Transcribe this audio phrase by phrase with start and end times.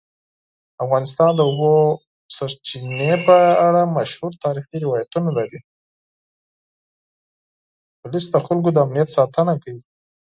[7.99, 9.83] پولیس د خلکو د امنیت ساتنه کوي.